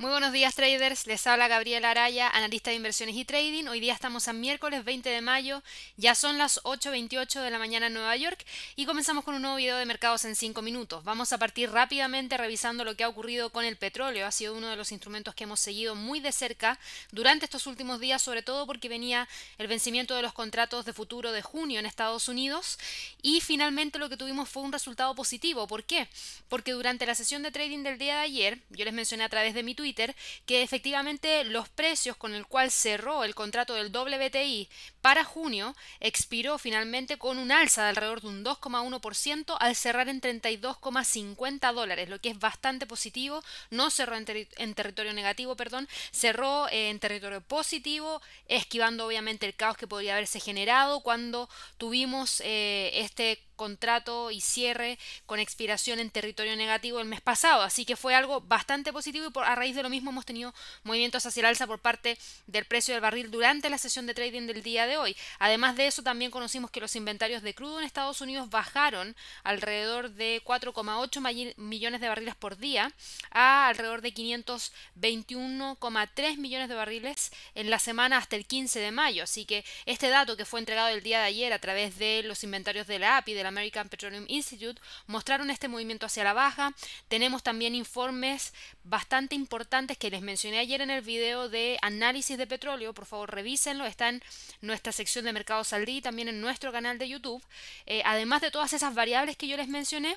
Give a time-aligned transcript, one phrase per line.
[0.00, 3.66] Muy buenos días traders, les habla Gabriela Araya, analista de inversiones y trading.
[3.66, 5.60] Hoy día estamos a miércoles 20 de mayo,
[5.96, 9.56] ya son las 8.28 de la mañana en Nueva York y comenzamos con un nuevo
[9.56, 11.02] video de mercados en 5 minutos.
[11.02, 14.24] Vamos a partir rápidamente revisando lo que ha ocurrido con el petróleo.
[14.24, 16.78] Ha sido uno de los instrumentos que hemos seguido muy de cerca
[17.10, 19.26] durante estos últimos días, sobre todo porque venía
[19.58, 22.78] el vencimiento de los contratos de futuro de junio en Estados Unidos
[23.20, 25.66] y finalmente lo que tuvimos fue un resultado positivo.
[25.66, 26.06] ¿Por qué?
[26.48, 29.54] Porque durante la sesión de trading del día de ayer, yo les mencioné a través
[29.54, 29.87] de mi Twitter,
[30.46, 34.68] que efectivamente los precios con el cual cerró el contrato del WTI
[35.00, 40.20] para junio expiró finalmente con un alza de alrededor de un 2,1% al cerrar en
[40.20, 43.42] 32,50 dólares, lo que es bastante positivo.
[43.70, 49.86] No cerró en, territorio negativo, perdón, cerró en territorio positivo, esquivando obviamente el caos que
[49.86, 57.00] podría haberse generado cuando tuvimos eh, este contrato y cierre con expiración en territorio negativo
[57.00, 57.60] el mes pasado.
[57.60, 60.54] Así que fue algo bastante positivo y por, a raíz de lo mismo hemos tenido
[60.84, 64.46] movimientos hacia el alza por parte del precio del barril durante la sesión de trading
[64.46, 65.14] del día de hoy.
[65.38, 70.12] Además de eso, también conocimos que los inventarios de crudo en Estados Unidos bajaron alrededor
[70.12, 72.92] de 4,8 millones de barriles por día
[73.30, 79.24] a alrededor de 521,3 millones de barriles en la semana hasta el 15 de mayo.
[79.24, 82.44] Así que este dato que fue entregado el día de ayer a través de los
[82.44, 86.72] inventarios de la API de la American Petroleum Institute mostraron este movimiento hacia la baja.
[87.08, 92.46] Tenemos también informes bastante importantes que les mencioné ayer en el video de análisis de
[92.46, 92.94] petróleo.
[92.94, 93.84] Por favor, revísenlo.
[93.84, 94.22] Está en
[94.60, 97.42] nuestra sección de mercados al y también en nuestro canal de YouTube.
[97.86, 100.16] Eh, además de todas esas variables que yo les mencioné,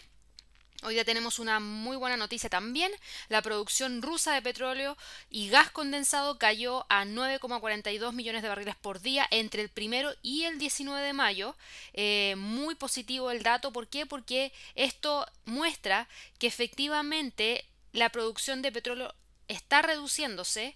[0.83, 2.91] Hoy ya tenemos una muy buena noticia también.
[3.29, 4.97] La producción rusa de petróleo
[5.29, 10.45] y gas condensado cayó a 9,42 millones de barriles por día entre el primero y
[10.45, 11.55] el 19 de mayo.
[11.93, 13.71] Eh, muy positivo el dato.
[13.71, 14.07] ¿Por qué?
[14.07, 16.07] Porque esto muestra
[16.39, 19.13] que efectivamente la producción de petróleo
[19.47, 20.75] está reduciéndose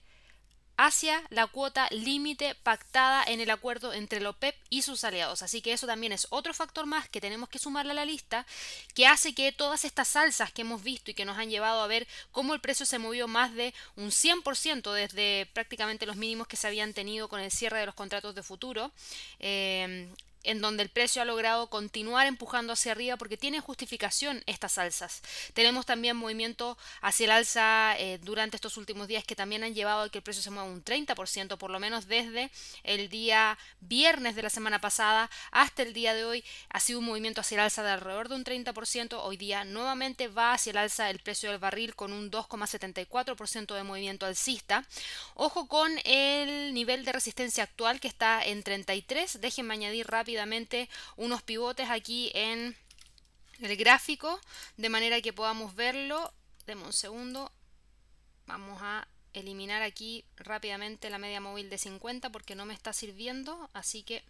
[0.78, 5.42] hacia la cuota límite pactada en el acuerdo entre el OPEP y sus aliados.
[5.42, 8.46] Así que eso también es otro factor más que tenemos que sumarle a la lista
[8.94, 11.88] que hace que todas estas salsas que hemos visto y que nos han llevado a
[11.88, 16.58] ver cómo el precio se movió más de un 100% desde prácticamente los mínimos que
[16.58, 18.92] se habían tenido con el cierre de los contratos de futuro,
[19.40, 20.10] eh,
[20.46, 25.22] en donde el precio ha logrado continuar empujando hacia arriba porque tiene justificación estas alzas.
[25.54, 30.04] Tenemos también movimiento hacia el alza eh, durante estos últimos días que también han llevado
[30.04, 32.52] a que el precio se mueva un 30%, por lo menos desde
[32.84, 37.06] el día viernes de la semana pasada hasta el día de hoy ha sido un
[37.06, 39.20] movimiento hacia el alza de alrededor de un 30%.
[39.22, 43.84] Hoy día nuevamente va hacia el alza el precio del barril con un 2,74% de
[43.84, 44.86] movimiento alcista.
[45.34, 49.42] Ojo con el nivel de resistencia actual que está en 33.
[49.42, 50.35] Déjenme añadir rápido
[51.16, 52.76] unos pivotes aquí en
[53.60, 54.40] el gráfico
[54.78, 56.34] de manera que podamos verlo.
[56.66, 57.52] Demos un segundo.
[58.48, 63.70] Vamos a eliminar aquí rápidamente la media móvil de 50 porque no me está sirviendo.
[63.74, 64.24] Así que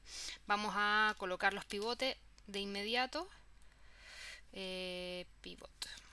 [0.48, 2.18] vamos a colocar los pivotes
[2.48, 3.28] de inmediato.
[4.54, 6.05] Eh, pivot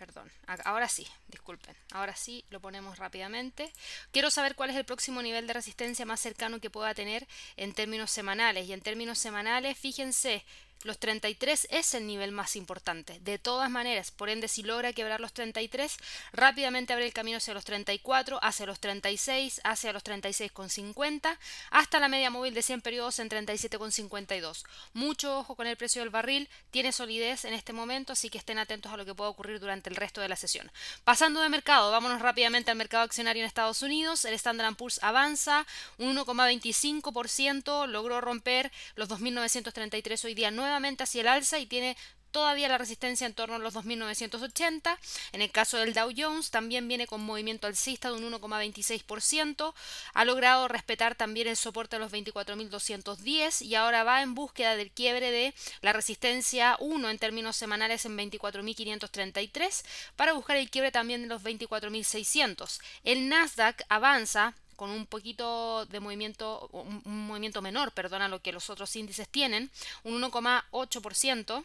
[0.00, 0.32] perdón,
[0.64, 3.70] ahora sí, disculpen, ahora sí lo ponemos rápidamente.
[4.12, 7.28] Quiero saber cuál es el próximo nivel de resistencia más cercano que pueda tener
[7.58, 8.66] en términos semanales.
[8.66, 10.42] Y en términos semanales, fíjense,
[10.84, 13.18] los 33 es el nivel más importante.
[13.20, 15.96] De todas maneras, por ende, si logra quebrar los 33,
[16.32, 21.38] rápidamente abre el camino hacia los 34, hacia los 36, hacia los 36,50,
[21.70, 24.64] hasta la media móvil de 100 periodos en 37,52.
[24.94, 28.58] Mucho ojo con el precio del barril, tiene solidez en este momento, así que estén
[28.58, 30.70] atentos a lo que pueda ocurrir durante el resto de la sesión.
[31.04, 34.24] Pasando de mercado, vámonos rápidamente al mercado accionario en Estados Unidos.
[34.24, 35.66] El Standard Poor's avanza
[35.98, 41.96] un 1,25%, logró romper los 2.933 hoy día 9 nuevamente hacia el alza y tiene
[42.30, 44.98] todavía la resistencia en torno a los 2.980.
[45.32, 49.74] En el caso del Dow Jones también viene con movimiento alcista de un 1,26%.
[50.14, 54.90] Ha logrado respetar también el soporte de los 24.210 y ahora va en búsqueda del
[54.90, 59.84] quiebre de la resistencia 1 en términos semanales en 24.533
[60.16, 62.80] para buscar el quiebre también de los 24.600.
[63.04, 68.70] El Nasdaq avanza con un poquito de movimiento, un, movimiento menor, perdona, lo que los
[68.70, 69.70] otros índices tienen,
[70.04, 71.62] un 1,8%.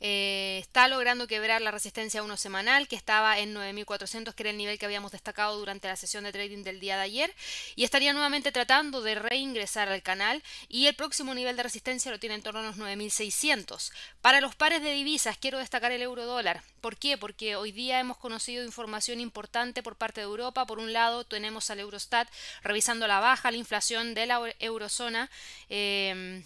[0.00, 4.56] Eh, está logrando quebrar la resistencia 1 semanal que estaba en 9400 que era el
[4.56, 7.34] nivel que habíamos destacado durante la sesión de trading del día de ayer
[7.76, 12.18] y estaría nuevamente tratando de reingresar al canal y el próximo nivel de resistencia lo
[12.18, 16.26] tiene en torno a los 9600 para los pares de divisas quiero destacar el euro
[16.26, 16.62] dólar.
[16.80, 17.16] ¿por qué?
[17.16, 20.66] porque hoy día hemos conocido información importante por parte de Europa.
[20.66, 22.28] Por un lado tenemos al Eurostat
[22.62, 25.30] revisando la baja la inflación de la eurozona.
[25.70, 26.42] Eh,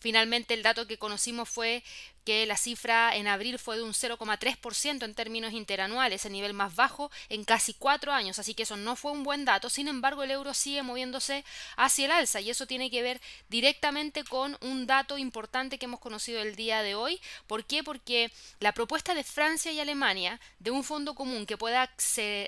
[0.00, 1.84] Finalmente el dato que conocimos fue
[2.24, 6.74] que la cifra en abril fue de un 0,3% en términos interanuales, el nivel más
[6.74, 9.70] bajo en casi cuatro años, así que eso no fue un buen dato.
[9.70, 11.44] Sin embargo, el euro sigue moviéndose
[11.76, 16.00] hacia el alza y eso tiene que ver directamente con un dato importante que hemos
[16.00, 17.20] conocido el día de hoy.
[17.46, 17.82] ¿Por qué?
[17.82, 21.90] Porque la propuesta de Francia y Alemania de un fondo común que pueda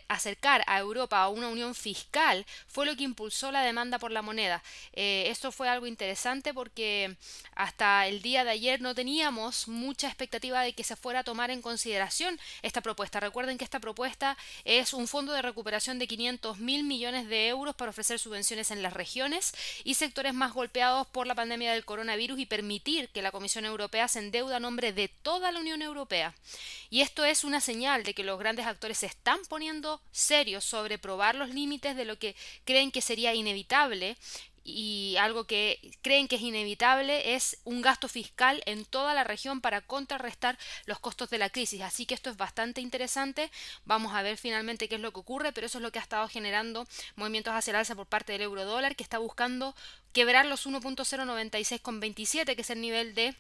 [0.09, 4.23] acercar a Europa a una unión fiscal fue lo que impulsó la demanda por la
[4.23, 4.63] moneda.
[4.93, 7.17] Eh, esto fue algo interesante porque
[7.55, 11.51] hasta el día de ayer no teníamos mucha expectativa de que se fuera a tomar
[11.51, 13.21] en consideración esta propuesta.
[13.21, 17.75] Recuerden que esta propuesta es un fondo de recuperación de 500 mil millones de euros
[17.75, 19.55] para ofrecer subvenciones en las regiones
[19.85, 24.09] y sectores más golpeados por la pandemia del coronavirus y permitir que la Comisión Europea
[24.09, 26.35] se endeuda a nombre de toda la Unión Europea.
[26.91, 30.99] Y esto es una señal de que los grandes actores se están poniendo serios sobre
[30.99, 34.17] probar los límites de lo que creen que sería inevitable
[34.65, 39.61] y algo que creen que es inevitable es un gasto fiscal en toda la región
[39.61, 41.81] para contrarrestar los costos de la crisis.
[41.83, 43.51] Así que esto es bastante interesante.
[43.85, 46.03] Vamos a ver finalmente qué es lo que ocurre, pero eso es lo que ha
[46.03, 46.87] estado generando
[47.17, 49.75] movimientos hacia el alza por parte del euro dólar, que está buscando
[50.13, 53.35] quebrar los 1.096,27, que es el nivel de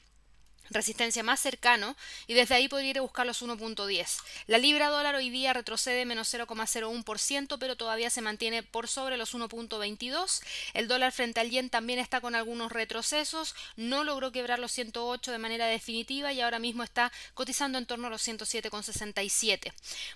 [0.72, 1.96] resistencia más cercano
[2.26, 4.22] y desde ahí podría ir a buscar los 1.10.
[4.46, 9.34] La libra dólar hoy día retrocede menos 0,01%, pero todavía se mantiene por sobre los
[9.34, 10.42] 1.22.
[10.74, 15.32] El dólar frente al yen también está con algunos retrocesos, no logró quebrar los 108
[15.32, 19.72] de manera definitiva y ahora mismo está cotizando en torno a los 107,67.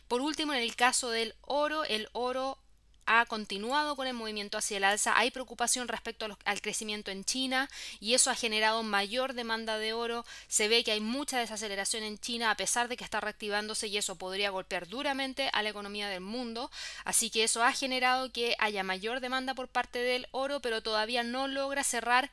[0.09, 2.59] Por último, en el caso del oro, el oro
[3.07, 5.17] ha continuado con el movimiento hacia el alza.
[5.17, 7.69] Hay preocupación respecto al crecimiento en China
[8.01, 10.25] y eso ha generado mayor demanda de oro.
[10.49, 13.97] Se ve que hay mucha desaceleración en China a pesar de que está reactivándose y
[13.97, 16.71] eso podría golpear duramente a la economía del mundo.
[17.05, 21.23] Así que eso ha generado que haya mayor demanda por parte del oro, pero todavía
[21.23, 22.31] no logra cerrar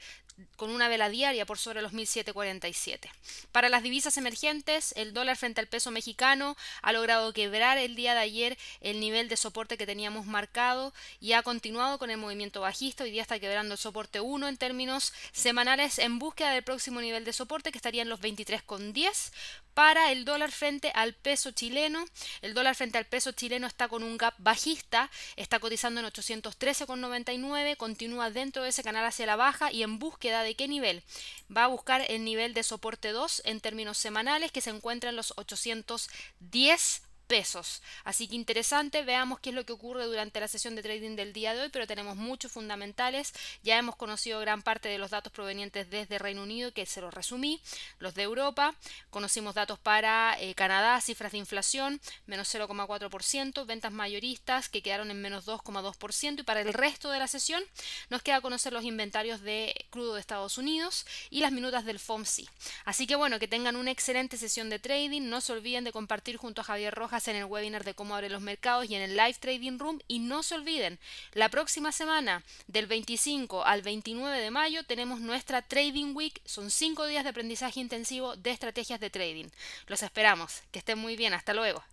[0.56, 3.12] con una vela diaria por sobre los 1747.
[3.52, 8.14] Para las divisas emergentes, el dólar frente al peso mexicano ha logrado quebrar el día
[8.14, 12.62] de ayer el nivel de soporte que teníamos marcado y ha continuado con el movimiento
[12.62, 13.04] bajista.
[13.04, 17.26] Hoy día está quebrando el soporte 1 en términos semanales en búsqueda del próximo nivel
[17.26, 19.32] de soporte que estaría en los 23,10
[19.74, 22.06] para el dólar frente al peso chileno.
[22.42, 27.78] El dólar frente al peso chileno está con un gap bajista, está cotizando en 813,99,
[27.78, 31.04] continúa dentro de ese canal hacia la baja y en búsqueda de qué nivel.
[31.56, 35.16] Va a buscar el nivel de soporte 2 en términos semanales que se encuentra en
[35.16, 37.02] los 810
[37.34, 37.82] pesos.
[38.04, 41.34] Así que interesante, veamos qué es lo que ocurre durante la sesión de trading del
[41.34, 43.34] día de hoy, pero tenemos muchos fundamentales.
[43.64, 47.12] Ya hemos conocido gran parte de los datos provenientes desde Reino Unido, que se los
[47.12, 47.60] resumí,
[47.98, 48.76] los de Europa.
[49.10, 55.20] Conocimos datos para eh, Canadá, cifras de inflación, menos 0,4%, ventas mayoristas que quedaron en
[55.20, 57.64] menos 2,2%, y para el resto de la sesión
[58.12, 62.48] nos queda conocer los inventarios de crudo de Estados Unidos y las minutas del FOMC.
[62.86, 66.38] Así que bueno, que tengan una excelente sesión de trading, no se olviden de compartir
[66.38, 69.16] junto a Javier Rojas en el webinar de cómo abrir los mercados y en el
[69.16, 70.00] live trading room.
[70.08, 71.00] Y no se olviden,
[71.34, 76.42] la próxima semana, del 25 al 29 de mayo, tenemos nuestra Trading Week.
[76.46, 79.50] Son cinco días de aprendizaje intensivo de estrategias de trading.
[79.88, 80.62] Los esperamos.
[80.72, 81.34] Que estén muy bien.
[81.34, 81.84] Hasta luego.